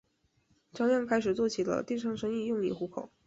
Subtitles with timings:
[0.73, 3.11] 张漾开始做起了电商生意用以糊口。